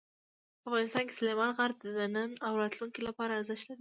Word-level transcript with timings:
افغانستان 0.67 1.03
کې 1.07 1.13
سلیمان 1.19 1.49
غر 1.57 1.71
د 1.97 1.99
نن 2.15 2.31
او 2.45 2.51
راتلونکي 2.61 3.01
لپاره 3.07 3.31
ارزښت 3.33 3.63
لري. 3.65 3.69